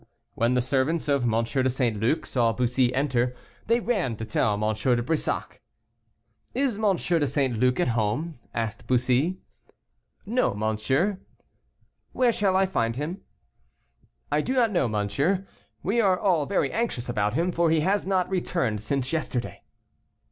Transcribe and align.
When 0.33 0.55
the 0.55 0.61
servants 0.63 1.07
of 1.07 1.31
M. 1.31 1.43
de 1.43 1.69
St. 1.69 1.99
Luc 1.99 2.25
saw 2.25 2.53
Bussy 2.53 2.91
enter, 2.95 3.35
they 3.67 3.79
ran 3.79 4.15
to 4.17 4.25
tell 4.25 4.53
M. 4.53 4.73
de 4.75 5.03
Brissac. 5.03 5.61
"Is 6.55 6.79
M. 6.79 6.95
de 6.95 7.27
St. 7.27 7.59
Luc 7.59 7.79
at 7.79 7.89
home?" 7.89 8.39
asked 8.51 8.87
Bussy. 8.87 9.37
"No, 10.25 10.55
monsieur." 10.55 11.19
"Where 12.13 12.31
shall 12.31 12.55
I 12.55 12.65
find 12.65 12.95
him?" 12.95 13.21
"I 14.31 14.41
do 14.41 14.55
not 14.55 14.71
know, 14.71 14.87
monsieur. 14.87 15.45
We 15.83 16.01
are 16.01 16.19
all 16.19 16.47
very 16.47 16.71
anxious 16.71 17.07
about 17.07 17.35
him, 17.35 17.51
for 17.51 17.69
he 17.69 17.81
has 17.81 18.07
not 18.07 18.27
returned 18.27 18.81
since 18.81 19.13
yesterday." 19.13 19.61